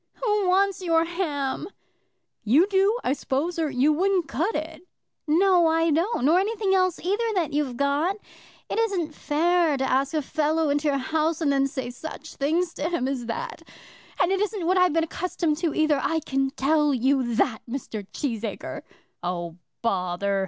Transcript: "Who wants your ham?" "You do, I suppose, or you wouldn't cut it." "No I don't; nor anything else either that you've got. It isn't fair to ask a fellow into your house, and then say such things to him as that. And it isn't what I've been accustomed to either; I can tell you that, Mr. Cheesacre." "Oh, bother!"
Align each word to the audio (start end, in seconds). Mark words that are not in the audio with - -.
"Who 0.15 0.49
wants 0.49 0.81
your 0.81 1.05
ham?" 1.05 1.67
"You 2.43 2.65
do, 2.65 2.97
I 3.03 3.13
suppose, 3.13 3.59
or 3.59 3.69
you 3.69 3.93
wouldn't 3.93 4.27
cut 4.27 4.55
it." 4.55 4.81
"No 5.27 5.67
I 5.67 5.91
don't; 5.91 6.25
nor 6.25 6.39
anything 6.39 6.73
else 6.73 6.99
either 6.99 7.23
that 7.35 7.53
you've 7.53 7.77
got. 7.77 8.15
It 8.67 8.79
isn't 8.79 9.13
fair 9.13 9.77
to 9.77 9.83
ask 9.87 10.15
a 10.15 10.23
fellow 10.23 10.69
into 10.71 10.87
your 10.87 10.97
house, 10.97 11.39
and 11.39 11.51
then 11.53 11.67
say 11.67 11.91
such 11.91 12.33
things 12.33 12.73
to 12.73 12.89
him 12.89 13.07
as 13.07 13.27
that. 13.27 13.61
And 14.19 14.31
it 14.31 14.39
isn't 14.41 14.65
what 14.65 14.77
I've 14.79 14.93
been 14.93 15.03
accustomed 15.03 15.57
to 15.59 15.71
either; 15.71 15.99
I 16.01 16.19
can 16.21 16.49
tell 16.49 16.95
you 16.95 17.35
that, 17.35 17.59
Mr. 17.69 18.07
Cheesacre." 18.11 18.81
"Oh, 19.21 19.57
bother!" 19.83 20.39